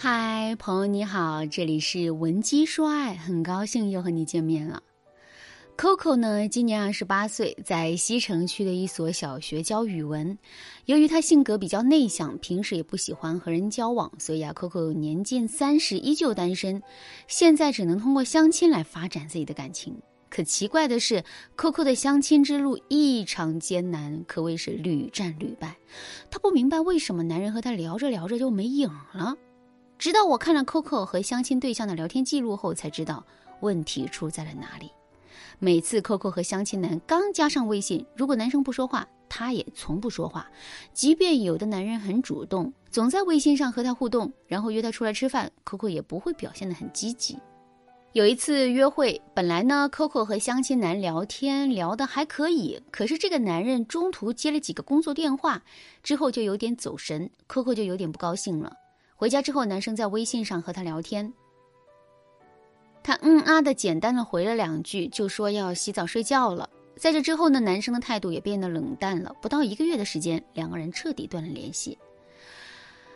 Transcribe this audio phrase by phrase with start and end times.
[0.00, 4.80] 嗨，朋友你好，这里是文姬说爱，很高兴又和你见面了。
[5.76, 10.38] Coco 呢，今年二十八岁，在西城区的一所小学教语文。
[10.84, 16.80] 由于他性格比较内向，平时也不喜欢和人交往，所以啊，Coco 年近三十依旧单身，
[17.26, 20.00] 现在只能通过相亲来发展自己的感情。
[20.30, 21.24] 可奇怪的是
[21.56, 25.76] ，Coco 的相亲之路异常艰难，可谓是屡战屡败。
[26.30, 29.34] 他不明白为什么男人和他聊着聊着就没影了，
[29.98, 33.24] 直到我看了 Coco 和相亲对象的聊天记录后，才知道
[33.60, 34.90] 问题出在了哪里。
[35.58, 40.48] 每次 Coco 和相亲男刚加上微信，如果男生不说话，他也从不说话。
[40.92, 47.36] 即便有的男人很主动，总在微信上和他互动，然后约他出来吃饭，Coco 也不会表现得很积极。
[48.12, 55.60] 有一次约会，本来呢，Coco 和相亲男聊天聊得还可以，可是这个男人中途接了几个工作电话，
[56.04, 58.72] 之后就有点走神，Coco 就有点不高兴了。
[59.18, 61.32] 回家之后，男生在微信上和他聊天。
[63.02, 66.70] 他嗯啊的简单的回了两句，就说要洗澡睡觉了。
[66.96, 69.34] 在这之后呢，男生的态度也变得冷淡了。
[69.42, 71.98] 不到一个月的时间，两个人彻底断了联系。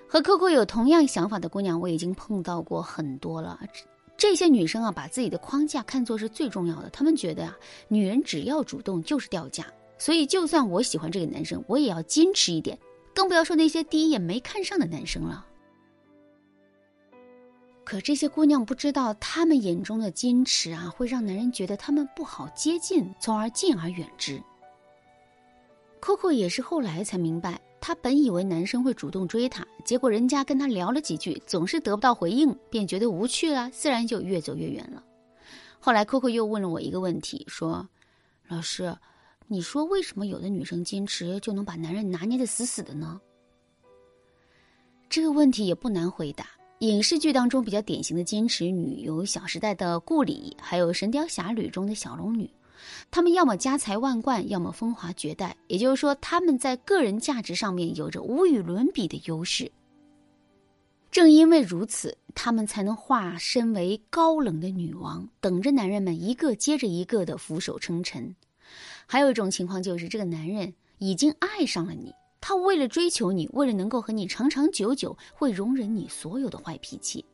[0.09, 3.61] 和 Coco 有同样想法的姑娘，我已经碰到过很多了。
[4.17, 6.91] 这些女生啊，把自己的框架看作是最重要的。
[6.91, 9.65] 她们觉得啊，女人只要主动就是掉价。
[9.99, 12.77] 所以，就算我喜欢这个男生，我也要矜持一点，
[13.15, 15.47] 更不要说那些第一眼没看上的男生了。
[17.85, 24.41] 可这些姑娘不知道，她们眼中的矜持啊，会让男人觉得她们不好接近，从而敬而远之。
[26.01, 35.03] Coco 也是后来才明白，她本以为男生会主动追她，结果人家跟她聊了几句，总是得不到回应，便觉得无趣了，自然就越走越远了。
[35.81, 37.89] 后来 Coco 又问了我一个问题，说
[38.47, 38.97] ：“老师，
[39.49, 43.21] 你说为什么有的女生矜持就能把男人拿捏的死死的呢？”
[45.11, 46.47] 这个问题也不难回答。
[46.89, 52.51] 影视剧当中比较典型的坚持女有《小时代》的顾里，还有《神雕侠侣》中的小龙女，
[53.09, 55.57] 她们要么家财万贯，要么风华绝代。
[55.69, 59.71] 也就是说，她们在个人价值上面有着无与伦比的优势。
[61.13, 68.35] 正因为如此，她们才能化身为高冷的女王，等着男人们一个接着一个的俯首称臣。
[69.07, 72.13] 还有一种情况就是，这个男人已经爱上了你。
[72.43, 77.25] 他为了追求你，为了能够和你长长久久，会容忍你所有的坏脾气。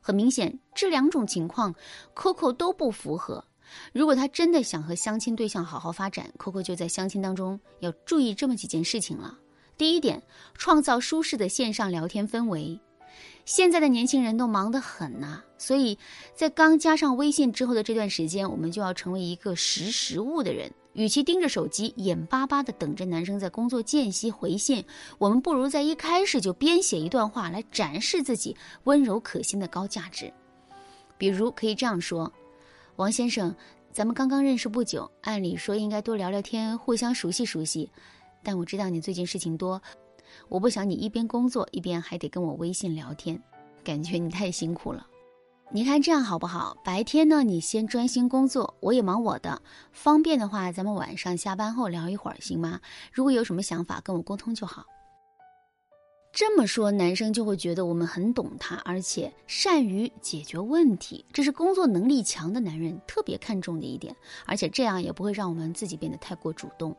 [0.00, 1.74] 很明显，这两种情况
[2.16, 3.44] ，Coco 都不符合。
[3.92, 9.38] 如果他真的想和相亲对象好好发展，Coco 就在相亲当中要注意这么几件事情了。
[9.76, 10.22] 第一点，
[10.54, 12.80] 创造舒适的线上聊天氛围。
[13.44, 15.98] 现在的年轻人都忙得很呐，所以
[16.34, 20.72] 在刚加上微信之后的这段时间，我们就要成为一个识时务的人。
[20.94, 24.84] 与其盯着手机，眼巴巴地等着男生在工作间隙回信，
[25.18, 30.32] 我们不如在一开始就编写一段话来展示自己温柔可亲的高价值。
[31.18, 32.32] 比如可以这样说
[32.96, 33.54] ：“王先生，
[33.92, 37.90] 咱们刚刚认识不久，按理说应该多聊聊天，互相熟悉熟悉。
[38.42, 39.80] 但我知道你最近事情多，
[40.48, 43.40] 我不想你一边工作一边还得跟我微信聊天，
[43.82, 45.06] 感觉你太辛苦了。”
[45.72, 46.76] 你看这样好不好？
[46.84, 49.60] 白天呢，你先专心工作，我也忙我的。
[49.90, 52.80] 方便的话，咱们晚上下班后聊一会儿，行吗？
[53.12, 54.84] 如果有什么想法，跟我沟通就好。
[56.32, 64.14] 这么说，男生就会觉得我们很懂他，而且善于解决问题，这是工作能力强的男人特别看重的一点。
[64.46, 66.94] 而且这样也不会让我们自己变得太过主动。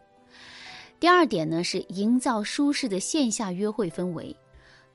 [0.99, 4.35] 第二点呢，是营造舒适的线下约会氛围。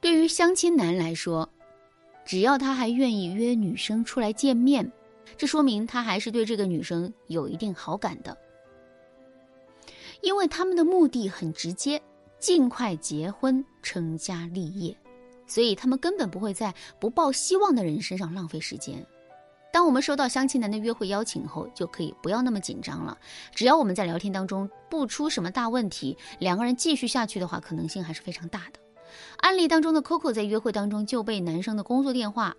[0.02, 1.48] 对于相亲男来说。
[2.30, 4.88] 只要他还愿意约女生出来见面，
[5.36, 8.38] 这说明他还是对这个女生有一定好感的。
[10.20, 12.00] 因为他们的目的很直接，
[12.38, 14.96] 尽快结婚成家立业，
[15.44, 19.04] 所以他们根本不会在不抱希望的人身上浪费时间。
[19.72, 23.18] 当我们收到相亲男的约会邀请后，就可以不要那么紧张了。
[23.52, 28.79] 只要我们在聊天当中不出什么大问题，两个人继续下去的话，可能性还是非常大的。
[29.38, 32.54] 案例当中的 Coco 在约会当中就被男生的工作电话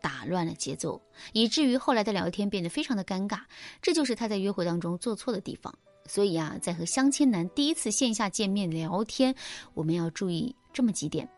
[0.00, 1.00] 打乱了节奏，
[1.32, 3.40] 以至于后来的聊天变得非常的尴尬。
[3.82, 5.72] 这就是他在约会当中做错的地方。
[6.06, 9.34] 所以啊，在和相亲男第一次线下见面聊天，
[9.74, 11.28] 我们要注意这么几点：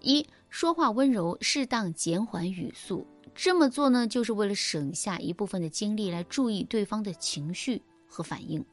[0.00, 3.04] 一、说话温柔，适当减缓语速。
[3.34, 8.64] 这么做呢，就是为了省下一部分的精力来注意对方的情绪和反应。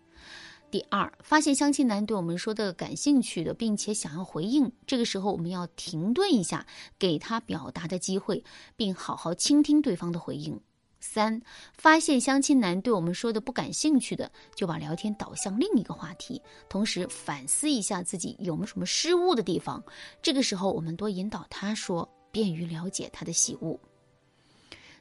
[0.75, 6.67] 第二，发现相亲男对我们说的感兴趣的，并且想要回应，这个时候我们要停顿一下，
[6.99, 8.43] 给他表达的机会，
[8.75, 10.59] 并好好倾听对方的回应。
[10.99, 11.41] 三，
[11.77, 19.81] 发现相亲男对我们说的不感兴趣的，就把聊天导向另一个话题，同时反思一下自己有没有什么失误的地方。
[20.21, 23.79] 这个时候，我们多引导他说，便于了解他的喜恶。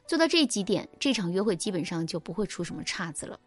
[0.07, 3.37] 做到这几点，这场约会基本上就不会出什么岔子了。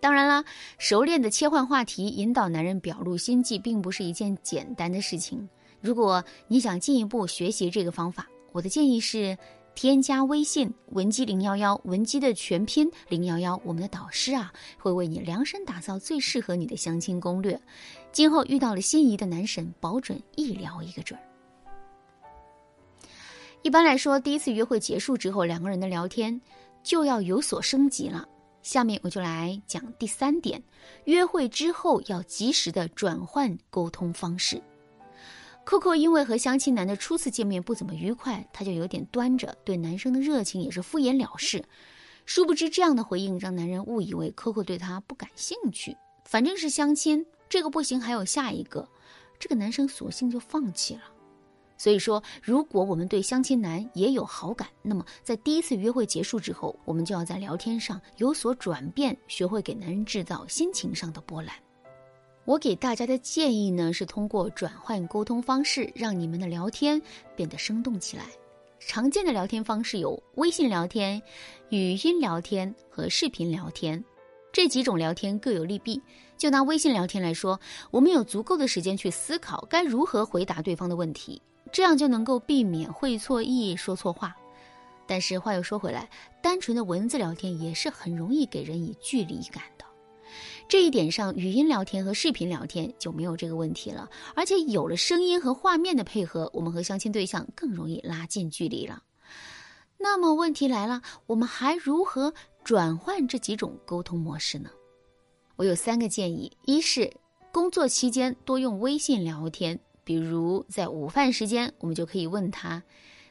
[0.00, 0.42] 当然啦，
[0.78, 5.46] 熟练的切换话题，引导男人表露心迹，并不是一件简单的事情。
[5.80, 9.36] 如果你想进一步学习这个方法，我的建议是
[9.74, 17.60] 添加微信文姬零幺幺，文姬的全拼零幺幺，我们的导师啊会为你量身打造最适合你的相亲攻略。
[18.10, 21.22] 今后遇到了心仪的男神，保准一聊一个准儿。
[23.62, 26.40] 一般来说，第一次约会结束之后，两个人的聊天
[26.82, 28.26] 就要有所升级了。
[28.62, 30.62] 下面我就来讲第三点：
[31.04, 34.62] 约会之后要及时的转换沟通方式。
[35.64, 41.64] Coco 因为和相亲男的初次见面不怎么愉快，他就有点端着，对男生的热情也是敷衍了事。
[42.26, 45.96] 殊不知这样的回应让男人误以为 Coco 对他不感兴趣。
[46.24, 48.88] 反正是相亲，这个不行还有下一个，
[49.38, 51.02] 这个男生索性就放弃了。
[51.80, 61.54] 所以说，如果我们对相亲男也有好感，那么在第一次约会结束之后，我们就要在聊天上有所转变，学会给男人制造心情上的波澜。
[62.44, 67.00] 我给大家的建议呢，是通过转换沟通方式，让你们的聊天
[67.34, 68.24] 变得生动起来。
[68.78, 71.22] 常见的聊天方式有微信聊天、
[71.70, 74.04] 语音聊天和视频聊天，
[74.52, 75.98] 这几种聊天各有利弊。
[76.36, 77.58] 就拿微信聊天来说，
[77.90, 81.40] 我们有足够的时间去思考该如何回答对方的问题。
[81.72, 84.36] 这样就能够避免会错意、说错话。
[85.06, 86.08] 但是话又说回来，
[86.40, 89.84] 单纯的文字聊天也是很容易给人以距离感的。
[90.68, 94.08] 这一点上，语音聊天和视频聊天就没有这个问题了。
[94.36, 99.02] 而且有了声音和画面的配合，我们和相亲对象更容易拉近距离了。
[99.98, 102.32] 那么问题来了，我们还如何
[102.62, 104.70] 转换这几种沟通模式呢？
[105.56, 107.12] 我有三个建议：一是
[107.50, 109.76] 工作期间多用微信聊天。
[110.10, 112.82] 比如在午饭时间，我们就可以问他：“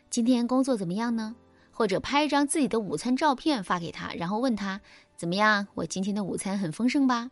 [0.09, 1.35] 今天工作怎么样呢？”
[1.75, 4.79] 或者拍一张自己的午餐照片发给他，然后问他
[5.17, 5.67] ：“怎么样？
[5.73, 7.29] 我今天的午餐很丰盛吧？”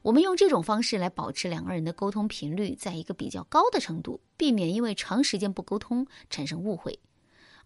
[0.00, 6.98] 我们用这种方式来保持两个人的沟通频率在一个比较高的程度，避免因为长时间不沟通产生误会。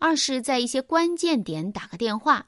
[0.00, 2.44] 二是，在一些关键点打个电话，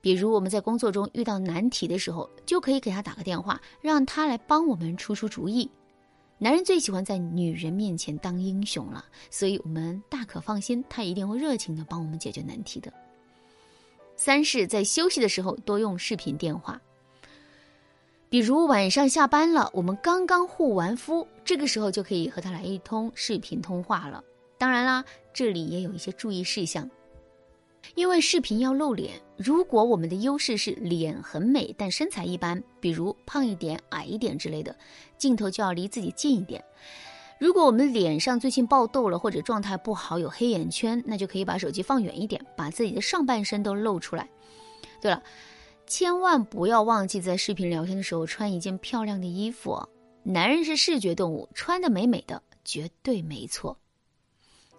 [0.00, 5.68] 比如我们在工作中遇到难题的时候，就可以给他打个电话，让他来帮我们出出主意。
[6.40, 12.92] 男人最喜欢在女人面前当英雄了，所以我们大可放心，他一定会热情的帮我们解决难题的。
[14.16, 16.80] 三是，在休息的时候多用视频电话，
[18.28, 24.22] 比如晚上下班了，我们刚刚护完肤，这个时候就可以和他来一通视频通话了。
[24.56, 26.88] 当然啦，这里也有一些注意事项。
[27.94, 34.76] 因为视频要露脸，如果我们的优势是脸很美，但身材一般，比如胖一点、矮一点之类的，
[35.16, 36.64] 镜头就要离自己近一点。
[37.38, 44.28] 如果我们脸上最近爆痘了，或者状态不好，有黑眼圈，那就可以把手机放远一点，把自己的上半身都露出来。
[45.00, 45.22] 对了，
[45.86, 49.80] 千万不要忘记在视频聊天的时候穿一件漂亮的衣服。
[50.24, 53.78] 男人是视觉动物，穿的美美的绝对没错。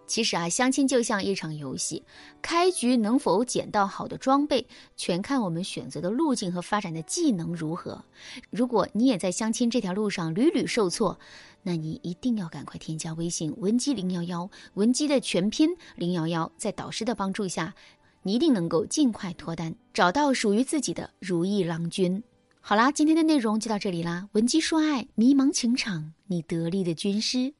[0.10, 2.04] 其实啊，相亲就像一场游戏，
[2.42, 4.66] 开局能否捡到好的装备，
[4.98, 8.04] 全看我们选择的路径和发展的技能如何。
[8.50, 11.20] 如果你也在相亲这条路上屡屡受挫，
[11.62, 17.76] 那你一定要赶快添加微信文姬零幺幺，文姬的全拼零幺幺，在导师的帮助下，
[18.24, 22.24] 你一定能够尽快脱单，找到属于自己的如意郎君。
[22.62, 27.54] 好啦，今天的内容就到这里啦，文姬说爱，迷茫情场，你得力的军师。